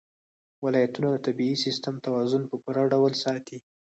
ولایتونه 0.63 1.07
د 1.11 1.17
طبعي 1.25 1.53
سیسټم 1.63 1.95
توازن 2.05 2.41
په 2.49 2.55
پوره 2.63 2.83
ډول 2.93 3.13
ساتي. 3.23 3.57